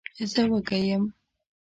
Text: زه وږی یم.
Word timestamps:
زه 0.31 0.41
وږی 0.49 0.81
یم. 0.89 1.03